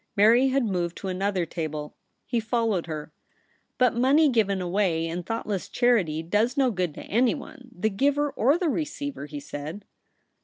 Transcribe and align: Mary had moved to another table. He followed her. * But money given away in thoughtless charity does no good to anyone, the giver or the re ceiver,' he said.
Mary 0.15 0.47
had 0.47 0.65
moved 0.65 0.97
to 0.97 1.09
another 1.09 1.45
table. 1.45 1.95
He 2.25 2.39
followed 2.39 2.87
her. 2.87 3.13
* 3.45 3.77
But 3.77 3.93
money 3.93 4.29
given 4.29 4.59
away 4.59 5.05
in 5.05 5.21
thoughtless 5.21 5.69
charity 5.69 6.23
does 6.23 6.57
no 6.57 6.71
good 6.71 6.95
to 6.95 7.03
anyone, 7.03 7.69
the 7.71 7.91
giver 7.91 8.31
or 8.31 8.57
the 8.57 8.67
re 8.69 8.83
ceiver,' 8.83 9.29
he 9.29 9.39
said. 9.39 9.85